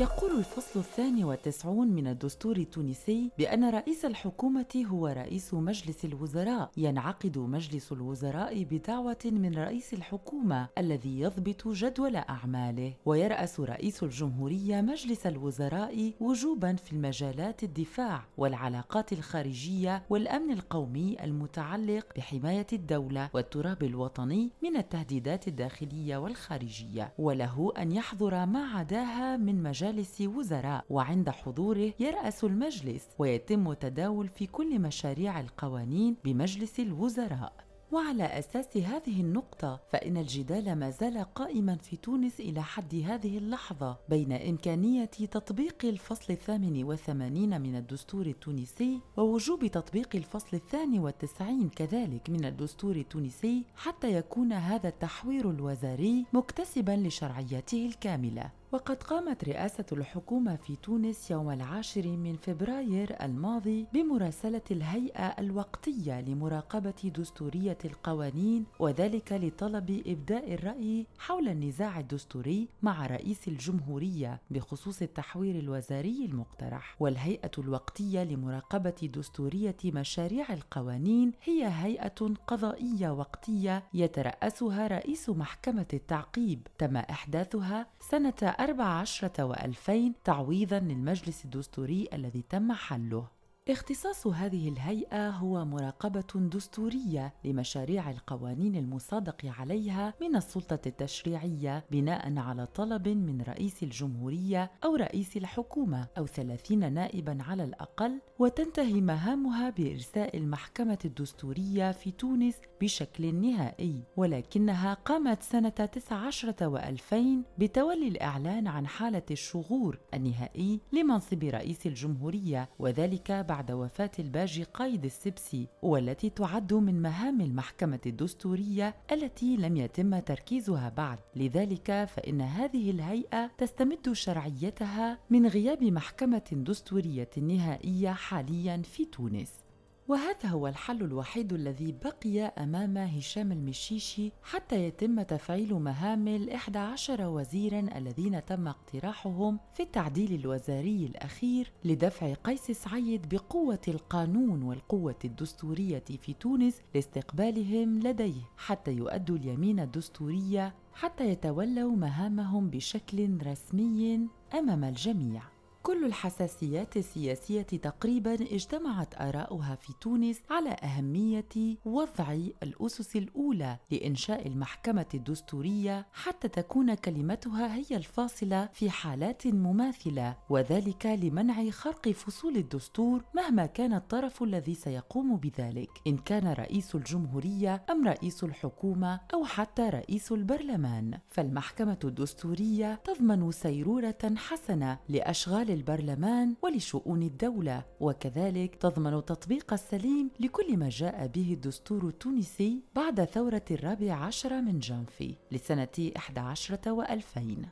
يقول 0.01 0.24
الفصل 0.39 0.81
الثاني 0.81 1.25
والتسعون 1.25 1.89
من 1.89 2.07
الدستور 2.07 2.57
التونسي 2.57 3.31
بأن 3.39 3.71
رئيس 3.71 4.05
الحكومة 4.05 4.85
هو 4.87 5.07
رئيس 5.07 5.55
مجلس 5.55 6.05
الوزراء 6.05 6.71
ينعقد 6.77 7.39
مجلس 7.39 7.93
الوزراء 7.93 8.63
بدعوة 8.63 9.19
من 9.25 9.55
رئيس 9.55 9.95
الحكومة 9.95 10.69
الذي 10.79 11.21
يضبط 11.21 11.69
جدول 11.69 12.17
أعماله. 12.17 12.95
ويرأس 13.05 13.61
رئيس 13.61 14.03
الجمهورية 14.03 14.81
مجلس 14.81 15.27
الوزراء 15.27 16.13
وجوبا 16.21 16.75
في 16.75 16.93
المجالات 16.93 17.63
الدفاع 17.63 18.25
والعلاقات 18.37 19.13
الخارجية 19.13 20.03
والأمن 20.11 20.51
القومي 20.51 21.17
المتعلق 21.25 22.07
بحماية 22.17 22.67
الدولة 22.73 23.31
والتراب 23.35 23.83
الوطني 23.83 24.51
من 24.63 24.77
التهديدات 24.77 25.49
الداخلية 25.49 26.17
والخارجية. 26.17 27.13
وله 27.19 27.73
أن 27.79 27.93
يحظر 27.93 28.47
ما 28.47 28.65
عداها 28.65 29.37
من 29.37 29.63
مجال 29.63 29.85
مجالس 29.85 30.21
وزراء 30.27 30.85
وعند 30.91 31.31
حضوره 31.31 31.93
يرأس 32.01 32.45
المجلس 32.45 33.09
ويتم 33.19 33.73
تداول 33.73 34.29
في 34.29 34.47
كل 34.47 34.79
مشاريع 34.79 35.41
القوانين 35.41 36.17
بمجلس 36.25 36.81
الوزراء. 36.81 37.65
وعلى 37.93 38.25
أساس 38.39 38.77
هذه 38.77 39.21
النقطة 39.21 39.81
فإن 39.93 40.17
الجدال 40.17 40.75
ما 40.75 40.91
زال 40.91 41.19
قائما 41.35 41.77
في 41.77 41.97
تونس 41.97 42.41
إلى 42.41 42.63
حد 42.63 42.95
هذه 42.95 43.39
اللحظة 43.39 43.97
بين 44.09 44.33
إمكانية 44.33 45.05
تطبيق 45.05 45.85
الفصل 45.85 46.33
الثامن 46.33 46.85
والثمانين 46.85 47.61
من 47.61 47.77
الدستور 47.77 48.27
التونسي 48.27 49.01
ووجوب 49.17 49.67
تطبيق 49.67 50.17
الفصل 50.17 50.57
الثاني 50.57 50.99
والتسعين 50.99 51.69
كذلك 51.69 52.31
من 52.31 52.45
الدستور 52.45 52.97
التونسي 52.97 53.65
حتى 53.77 54.13
يكون 54.13 54.53
هذا 54.53 54.89
التحوير 54.89 55.51
الوزاري 55.51 56.27
مكتسبا 56.33 56.93
لشرعيته 56.93 57.87
الكاملة. 57.87 58.51
وقد 58.75 59.03
قامت 59.03 59.45
رئاسة 59.45 59.85
الحكومة 59.93 60.57
في 60.57 60.77
تونس 60.77 61.31
يوم 61.31 61.51
العاشر 61.51 62.07
من 62.07 62.37
فبراير 62.37 63.17
الماضي 63.23 63.87
بمراسلة 63.93 64.63
الهيئة 64.71 65.27
الوقتية 65.27 66.21
لمراقبة 66.21 67.13
دستورية 67.19 67.79
القوانين 67.85 68.65
وذلك 68.79 69.33
لطلب 69.33 70.03
إبداء 70.07 70.55
الرأي 70.55 71.07
حول 71.19 71.49
النزاع 71.49 72.01
الدستوري 72.01 72.69
مع 72.83 73.07
رئيس 73.07 73.49
الجمهورية 73.49 74.41
بخصوص 74.51 75.03
التحوير 75.03 75.59
الوزاري 75.59 76.25
المقترح. 76.25 76.97
والهيئة 77.01 77.51
الوقتية 77.59 78.25
لمراقبة 78.25 79.11
دستورية 79.15 79.77
مشاريع 79.85 80.53
القوانين 80.53 81.33
هي 81.45 81.67
هيئة 81.67 82.35
قضائية 82.47 83.11
وقتية 83.11 83.83
يترأسها 83.95 84.87
رئيس 84.87 85.31
محكمة 85.31 85.87
التعقيب 85.93 86.67
تم 86.79 86.97
إحداثها 86.97 87.87
سنة 88.01 88.35
أربع 88.65 88.85
عشرة 88.85 89.45
وألفين 89.45 90.15
تعويضا 90.25 90.79
للمجلس 90.79 91.45
الدستوري 91.45 92.09
الذي 92.13 92.45
تم 92.51 92.73
حله. 92.73 93.27
اختصاص 93.69 94.27
هذه 94.27 94.69
الهيئة 94.69 95.31
هو 95.31 95.65
مراقبة 95.65 96.25
دستورية 96.35 97.35
لمشاريع 97.45 98.11
القوانين 98.11 98.77
المصادق 98.77 99.37
عليها 99.59 100.15
من 100.21 100.37
السلطة 100.37 100.79
التشريعية 100.87 101.85
بناء 101.91 102.39
على 102.39 102.67
طلب 102.67 103.09
من 103.09 103.43
رئيس 103.43 103.83
الجمهورية 103.83 104.71
أو 104.85 104.97
رئيس 104.97 105.37
الحكومة 105.37 106.07
أو 106.19 106.27
ثلاثين 106.27 106.93
نائبا 106.93 107.39
على 107.43 107.65
الأقل 107.65 108.21
وتنتهي 108.39 109.01
مهامها 109.01 109.71
بإرساء 109.71 110.37
المحكمة 110.37 110.99
الدستورية 111.05 111.93
في 111.93 112.11
تونس 112.11 112.55
بشكل 112.81 113.35
نهائي. 113.35 114.03
ولكنها 114.17 114.95
قامت 114.95 115.43
سنة 115.43 115.69
19 115.69 116.55
وألفين 116.69 117.43
بتولي 117.59 118.09
الإعلان 118.09 118.67
عن 118.67 118.87
حالة 118.87 119.23
الشغور 119.31 119.99
النهائي 120.15 120.81
لمنصب 120.93 121.45
رئيس 121.45 121.87
الجمهورية 121.87 122.69
وذلك 122.79 123.33
بعد 123.33 123.54
بعد 123.55 123.73
وفاة 123.73 124.11
الباجي 124.19 124.63
قايد 124.65 125.05
السبسي 125.05 125.67
والتي 125.83 126.31
تعد 126.31 126.75
من 126.75 127.03
مهام 127.03 127.41
المحكمة 127.41 128.01
الدستورية 128.07 128.95
التي 129.13 129.57
لم 129.57 129.77
يتم 129.77 130.19
تركيزها 130.19 130.89
بعد. 130.89 131.19
لذلك 131.37 132.05
فإن 132.05 132.41
هذه 132.41 132.91
الهيئة 132.91 133.51
تستمد 133.59 134.13
شرعيتها 134.13 135.19
من 135.31 135.47
غياب 135.47 135.85
محكمة 135.85 136.45
دستورية 136.53 137.31
نهائية 137.37 138.11
حاليا 138.11 138.83
في 138.83 139.05
تونس. 139.05 139.64
وهذا 140.09 140.49
هو 140.49 140.67
الحل 140.67 141.03
الوحيد 141.03 141.53
الذي 141.53 141.95
بقي 142.05 142.43
أمام 142.43 142.99
هشام 142.99 143.53
المشيشي 143.53 144.33
حتى 144.43 144.85
يتم 144.85 145.23
تفعيل 145.23 145.75
مهام 145.75 146.29
الإحدى 146.29 146.79
عشر 146.79 147.27
وزيرا 147.27 147.87
الذين 147.97 148.45
تم 148.45 148.69
اقتراحهم 148.69 149.59
في 149.75 149.83
التعديل 149.83 150.41
الوزاري 150.41 151.07
الأخير 151.07 151.73
لدفع 151.85 152.35
قيس 152.35 152.71
سعيد 152.71 153.29
بقوة 153.29 153.81
القانون 153.89 154.63
والقوة 154.63 155.19
الدستورية 155.25 156.05
في 156.19 156.33
تونس 156.33 156.81
لاستقبالهم 156.95 157.99
لديه 157.99 158.43
حتى 158.57 158.93
يؤدوا 158.93 159.37
اليمين 159.37 159.81
الدستورية 159.81 160.75
حتى 160.95 161.29
يتولوا 161.29 161.97
مهامهم 161.97 162.71
بشكل 162.71 163.39
رسمي 163.47 164.29
أمام 164.55 164.85
الجميع. 164.85 165.54
كل 165.85 166.05
الحساسيات 166.05 166.97
السياسية 166.97 167.63
تقريبا 167.63 168.35
اجتمعت 168.35 169.21
آراؤها 169.21 169.75
في 169.75 169.93
تونس 170.01 170.41
على 170.51 170.71
أهمية 170.71 171.77
وضع 171.85 172.33
الأسس 172.63 173.17
الأولى 173.17 173.79
لإنشاء 173.91 174.47
المحكمة 174.47 175.07
الدستورية 175.15 176.07
حتى 176.13 176.49
تكون 176.49 176.95
كلمتها 176.95 177.75
هي 177.75 177.97
الفاصلة 177.97 178.69
في 178.73 178.91
حالات 178.91 179.47
مماثلة 179.47 180.37
وذلك 180.51 181.07
لمنع 181.07 181.71
خرق 181.71 182.09
فصول 182.09 182.57
الدستور 182.57 183.25
مهما 183.35 183.67
كان 183.67 183.95
الطرف 183.95 184.43
الذي 184.43 184.75
سيقوم 184.75 185.37
بذلك 185.37 185.91
إن 186.07 186.17
كان 186.17 186.53
رئيس 186.53 186.95
الجمهورية 186.95 187.83
أم 187.91 188.09
رئيس 188.09 188.45
الحكومة 188.45 189.21
أو 189.35 189.45
حتى 189.45 189.83
رئيس 189.89 190.33
البرلمان. 190.33 191.19
فالمحكمة 191.29 191.99
الدستورية 192.05 192.95
تضمن 192.95 193.53
سيرورة 193.53 194.35
حسنة 194.37 194.99
لأشغال 195.09 195.74
للبرلمان 195.75 196.55
ولشؤون 196.63 197.23
الدولة. 197.23 197.85
وكذلك 198.01 198.75
تضمن 198.75 199.15
التطبيق 199.15 199.73
السليم 199.73 200.31
لكل 200.41 200.77
ما 200.77 200.89
جاء 200.89 201.27
به 201.27 201.53
الدستور 201.53 202.09
التونسي 202.09 202.81
بعد 202.97 203.25
ثورة 203.25 203.65
الرابع 203.71 204.13
عشر 204.15 204.61
من 204.61 204.79
جانفي 204.79 205.35
لسنة 205.53 206.13
11 206.17 206.77
و2000 206.77 207.67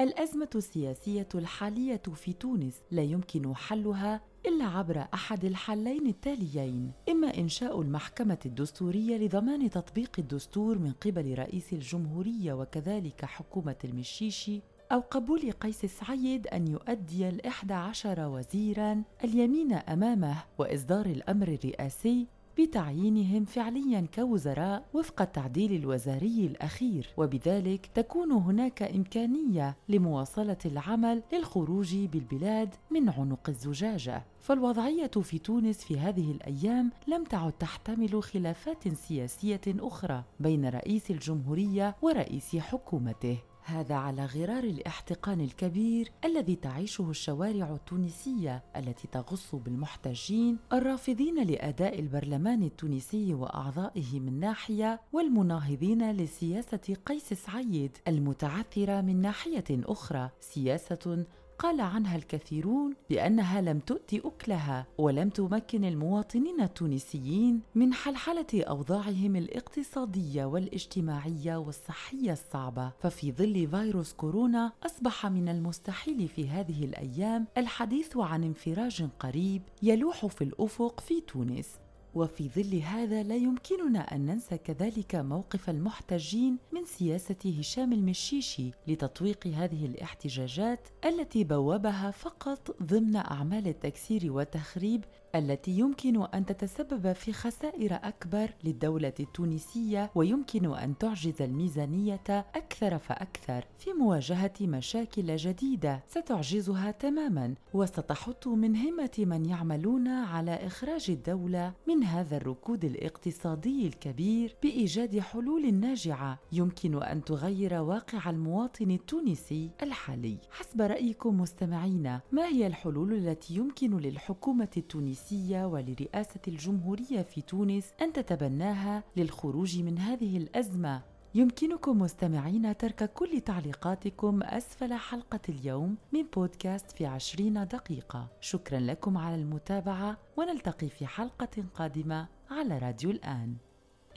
الأزمة 0.00 0.48
السياسية 0.54 1.28
الحالية 1.34 2.02
في 2.14 2.32
تونس 2.32 2.74
لا 2.90 3.02
يمكن 3.02 3.54
حلها 3.56 4.20
إلا 4.46 4.64
عبر 4.64 5.06
أحد 5.14 5.44
الحلين 5.44 6.06
التاليين 6.06 6.92
إما 7.08 7.38
إنشاء 7.38 7.80
المحكمة 7.80 8.38
الدستورية 8.46 9.16
لضمان 9.16 9.70
تطبيق 9.70 10.10
الدستور 10.18 10.78
من 10.78 10.92
قبل 10.92 11.38
رئيس 11.38 11.72
الجمهورية 11.72 12.52
وكذلك 12.52 13.24
حكومة 13.24 13.76
المشيشي 13.84 14.60
أو 14.92 15.00
قبول 15.00 15.52
قيس 15.52 15.86
سعيد 15.86 16.46
أن 16.46 16.68
يؤدي 16.68 17.28
الإحدى 17.28 17.74
عشر 17.74 18.28
وزيرا 18.28 19.02
اليمين 19.24 19.72
أمامه 19.72 20.36
وإصدار 20.58 21.06
الأمر 21.06 21.48
الرئاسي 21.48 22.26
بتعيينهم 22.58 23.44
فعليا 23.44 24.06
كوزراء 24.14 24.84
وفق 24.94 25.22
التعديل 25.22 25.72
الوزاري 25.72 26.46
الأخير. 26.46 27.08
وبذلك 27.16 27.86
تكون 27.94 28.32
هناك 28.32 28.82
إمكانية 28.82 29.76
لمواصلة 29.88 30.56
العمل 30.66 31.22
للخروج 31.32 31.96
بالبلاد 31.96 32.74
من 32.90 33.08
عنق 33.08 33.48
الزجاجة. 33.48 34.24
فالوضعية 34.40 35.06
في 35.06 35.38
تونس 35.38 35.84
في 35.84 35.98
هذه 35.98 36.30
الأيام 36.30 36.90
لم 37.08 37.24
تعد 37.24 37.52
تحتمل 37.52 38.22
خلافات 38.22 38.88
سياسية 38.88 39.60
أخرى 39.66 40.24
بين 40.40 40.68
رئيس 40.68 41.10
الجمهورية 41.10 41.96
ورئيس 42.02 42.56
حكومته. 42.56 43.38
هذا 43.66 43.94
على 43.94 44.24
غرار 44.24 44.64
الاحتقان 44.64 45.40
الكبير 45.40 46.12
الذي 46.24 46.56
تعيشه 46.56 47.10
الشوارع 47.10 47.74
التونسية 47.74 48.62
التي 48.76 49.08
تغص 49.12 49.54
بالمحتجين 49.54 50.58
الرافضين 50.72 51.46
لأداء 51.46 52.00
البرلمان 52.00 52.62
التونسي 52.62 53.34
وأعضائه 53.34 54.20
من 54.20 54.40
ناحية 54.40 55.00
والمناهضين 55.12 56.12
لسياسة 56.12 56.96
قيس 57.06 57.32
سعيد 57.32 57.96
المتعثرة 58.08 59.00
من 59.00 59.20
ناحية 59.20 59.64
أخرى 59.70 60.30
سياسة 60.40 61.24
قال 61.58 61.80
عنها 61.80 62.16
الكثيرون 62.16 62.94
بأنها 63.10 63.60
لم 63.60 63.78
تؤت 63.78 64.14
أكلها 64.14 64.86
ولم 64.98 65.28
تمكن 65.28 65.84
المواطنين 65.84 66.60
التونسيين 66.60 67.60
من 67.74 67.94
حلحلة 67.94 68.46
أوضاعهم 68.54 69.36
الاقتصادية 69.36 70.44
والاجتماعية 70.44 71.56
والصحية 71.56 72.32
الصعبة. 72.32 72.92
ففي 72.98 73.32
ظل 73.32 73.68
فيروس 73.70 74.12
كورونا 74.12 74.72
أصبح 74.86 75.26
من 75.26 75.48
المستحيل 75.48 76.28
في 76.28 76.48
هذه 76.48 76.84
الأيام 76.84 77.46
الحديث 77.58 78.16
عن 78.16 78.44
انفراج 78.44 79.08
قريب 79.18 79.62
يلوح 79.82 80.26
في 80.26 80.44
الأفق 80.44 81.00
في 81.00 81.20
تونس. 81.20 81.83
وفي 82.14 82.48
ظل 82.48 82.78
هذا 82.78 83.22
لا 83.22 83.36
يمكننا 83.36 84.14
أن 84.14 84.26
ننسى 84.26 84.58
كذلك 84.58 85.14
موقف 85.14 85.70
المحتجين 85.70 86.58
من 86.72 86.84
سياسة 86.84 87.54
هشام 87.58 87.92
المشيشي 87.92 88.70
لتطويق 88.86 89.46
هذه 89.46 89.86
الاحتجاجات 89.86 90.88
التي 91.04 91.44
بوبها 91.44 92.10
فقط 92.10 92.76
ضمن 92.82 93.16
أعمال 93.16 93.68
التكسير 93.68 94.32
والتخريب 94.32 95.04
التي 95.34 95.70
يمكن 95.70 96.22
أن 96.22 96.46
تتسبب 96.46 97.12
في 97.12 97.32
خسائر 97.32 97.94
أكبر 97.94 98.50
للدولة 98.64 99.12
التونسية 99.20 100.10
ويمكن 100.14 100.74
أن 100.74 100.98
تعجز 100.98 101.42
الميزانية 101.42 102.20
أكثر 102.28 102.98
فأكثر 102.98 103.64
في 103.78 103.92
مواجهة 103.92 104.52
مشاكل 104.60 105.36
جديدة. 105.36 106.02
ستعجزها 106.08 106.90
تماما 106.90 107.54
وستحط 107.74 108.48
من 108.48 108.76
همة 108.76 109.10
من 109.18 109.46
يعملون 109.46 110.08
على 110.08 110.54
إخراج 110.54 111.06
الدولة 111.08 111.72
من 111.88 112.04
هذا 112.04 112.36
الركود 112.36 112.84
الاقتصادي 112.84 113.86
الكبير 113.86 114.56
بإيجاد 114.62 115.18
حلول 115.18 115.74
ناجعة 115.74 116.38
يمكن 116.52 117.02
أن 117.02 117.24
تغير 117.24 117.74
واقع 117.74 118.30
المواطن 118.30 118.90
التونسي 118.90 119.70
الحالي. 119.82 120.38
حسب 120.50 120.80
رأيكم 120.80 121.40
مستمعينا 121.40 122.20
ما 122.32 122.46
هي 122.46 122.66
الحلول 122.66 123.12
التي 123.12 123.54
يمكن 123.54 123.96
للحكومة 123.96 124.68
التونسية 124.76 125.23
الرئيسية 125.24 125.66
ولرئاسة 125.66 126.40
الجمهورية 126.48 127.22
في 127.22 127.40
تونس 127.40 127.92
أن 128.02 128.12
تتبناها 128.12 129.02
للخروج 129.16 129.78
من 129.78 129.98
هذه 129.98 130.36
الأزمة. 130.36 131.02
يمكنكم 131.34 131.98
مستمعين 131.98 132.76
ترك 132.76 133.12
كل 133.12 133.40
تعليقاتكم 133.40 134.42
أسفل 134.42 134.94
حلقة 134.94 135.40
اليوم 135.48 135.96
من 136.12 136.22
بودكاست 136.36 136.90
في 136.90 137.06
عشرين 137.06 137.66
دقيقة. 137.66 138.28
شكرا 138.40 138.80
لكم 138.80 139.18
على 139.18 139.34
المتابعة 139.34 140.18
ونلتقي 140.36 140.88
في 140.88 141.06
حلقة 141.06 141.64
قادمة 141.74 142.28
على 142.50 142.78
راديو 142.78 143.10
الآن. 143.10 143.56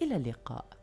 إلى 0.01 0.15
اللقاء. 0.15 0.76